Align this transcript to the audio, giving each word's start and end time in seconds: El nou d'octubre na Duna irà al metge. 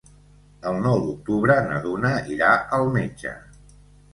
El 0.69 0.77
nou 0.85 1.03
d'octubre 1.03 1.57
na 1.67 1.77
Duna 1.85 2.13
irà 2.37 2.51
al 2.79 2.91
metge. 2.99 3.37